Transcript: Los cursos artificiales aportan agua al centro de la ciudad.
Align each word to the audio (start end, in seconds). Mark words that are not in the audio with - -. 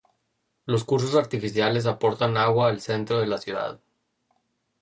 Los 0.65 0.83
cursos 0.83 1.13
artificiales 1.13 1.85
aportan 1.85 2.35
agua 2.35 2.69
al 2.69 2.81
centro 2.81 3.19
de 3.19 3.27
la 3.27 3.37
ciudad. 3.37 3.79